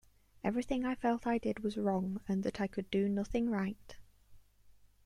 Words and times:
Everything 0.43 0.83
I 0.83 0.95
felt 0.95 1.27
I 1.27 1.37
did 1.37 1.59
was 1.59 1.77
wrong 1.77 2.21
and 2.27 2.41
that 2.41 2.59
I 2.59 2.65
could 2.65 2.89
do 2.89 3.07
nothing 3.07 3.51
right. 3.51 3.97